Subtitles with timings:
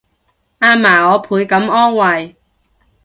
[0.03, 0.05] 阿嫲
[1.11, 2.35] 我倍感安慰